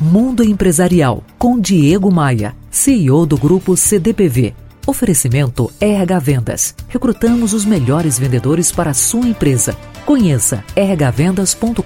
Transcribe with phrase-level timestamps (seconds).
[0.00, 4.54] Mundo Empresarial com Diego Maia, CEO do grupo CDPV.
[4.86, 6.74] Oferecimento RH Vendas.
[6.88, 9.76] Recrutamos os melhores vendedores para a sua empresa.
[10.06, 11.84] Conheça rhvendas.com.br.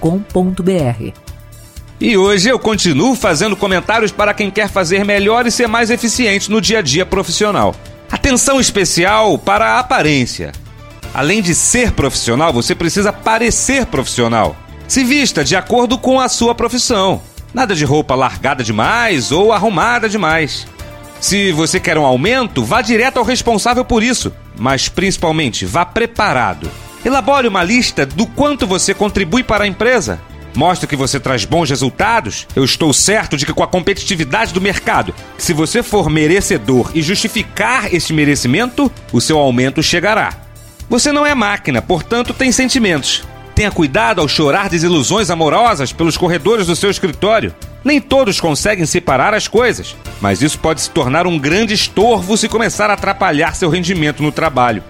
[1.99, 6.49] E hoje eu continuo fazendo comentários para quem quer fazer melhor e ser mais eficiente
[6.49, 7.75] no dia a dia profissional.
[8.09, 10.53] Atenção especial para a aparência.
[11.13, 14.55] Além de ser profissional, você precisa parecer profissional.
[14.87, 17.21] Se vista de acordo com a sua profissão.
[17.55, 20.67] Nada de roupa largada demais ou arrumada demais.
[21.21, 26.69] Se você quer um aumento, vá direto ao responsável por isso, mas principalmente vá preparado.
[27.05, 30.19] Elabore uma lista do quanto você contribui para a empresa.
[30.53, 32.45] Mostre que você traz bons resultados.
[32.53, 37.01] Eu estou certo de que com a competitividade do mercado, se você for merecedor e
[37.01, 40.33] justificar este merecimento, o seu aumento chegará.
[40.89, 43.23] Você não é máquina, portanto tem sentimentos.
[43.55, 47.55] Tenha cuidado ao chorar desilusões amorosas pelos corredores do seu escritório.
[47.85, 52.49] Nem todos conseguem separar as coisas, mas isso pode se tornar um grande estorvo se
[52.49, 54.83] começar a atrapalhar seu rendimento no trabalho.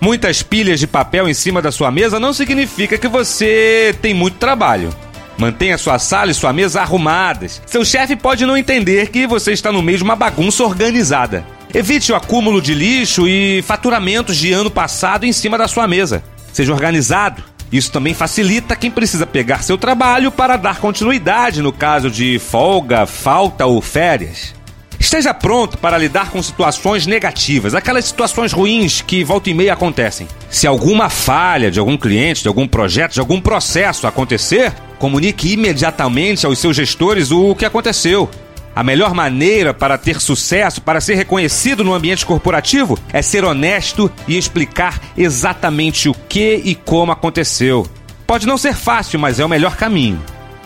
[0.00, 4.38] Muitas pilhas de papel em cima da sua mesa não significa que você tem muito
[4.38, 4.88] trabalho.
[5.36, 7.60] Mantenha sua sala e sua mesa arrumadas.
[7.66, 11.44] Seu chefe pode não entender que você está no meio de uma bagunça organizada.
[11.74, 16.24] Evite o acúmulo de lixo e faturamentos de ano passado em cima da sua mesa.
[16.50, 22.10] Seja organizado isso também facilita quem precisa pegar seu trabalho para dar continuidade no caso
[22.10, 24.54] de folga, falta ou férias.
[24.98, 30.26] Esteja pronto para lidar com situações negativas, aquelas situações ruins que volta e meia acontecem.
[30.48, 36.46] Se alguma falha de algum cliente, de algum projeto, de algum processo acontecer, comunique imediatamente
[36.46, 38.30] aos seus gestores o que aconteceu.
[38.76, 44.12] A melhor maneira para ter sucesso, para ser reconhecido no ambiente corporativo, é ser honesto
[44.28, 47.86] e explicar exatamente o que e como aconteceu.
[48.26, 50.22] Pode não ser fácil, mas é o melhor caminho.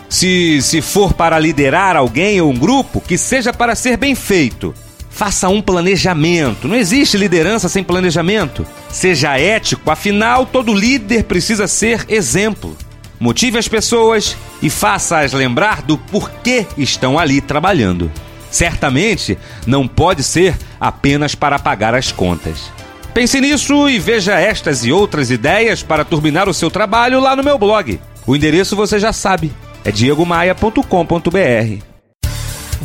[0.09, 4.75] Se, se for para liderar alguém ou um grupo, que seja para ser bem feito.
[5.09, 6.67] Faça um planejamento.
[6.67, 8.67] Não existe liderança sem planejamento.
[8.89, 12.75] Seja ético, afinal, todo líder precisa ser exemplo.
[13.21, 18.11] Motive as pessoas e faça-as lembrar do porquê estão ali trabalhando.
[18.49, 19.37] Certamente
[19.67, 22.71] não pode ser apenas para pagar as contas.
[23.13, 27.43] Pense nisso e veja estas e outras ideias para turbinar o seu trabalho lá no
[27.43, 28.01] meu blog.
[28.25, 29.53] O endereço você já sabe,
[29.85, 31.90] é diegomaia.com.br.